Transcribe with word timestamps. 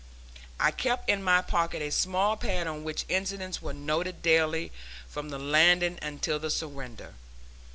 I 0.59 0.71
kept 0.71 1.11
in 1.11 1.21
my 1.21 1.43
pocket 1.43 1.83
a 1.83 1.91
small 1.91 2.35
pad 2.35 2.65
on 2.65 2.83
which 2.83 3.05
incidents 3.07 3.61
were 3.61 3.71
noted 3.71 4.23
daily 4.23 4.71
from 5.07 5.29
the 5.29 5.37
landing 5.37 5.99
until 6.01 6.39
the 6.39 6.49
surrender. 6.49 7.13